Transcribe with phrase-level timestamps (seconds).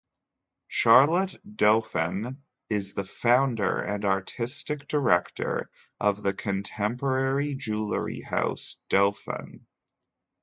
[0.67, 9.67] Charlotte Dauphin is the founder and artistic director of the contemporary jewelry house "Dauphin".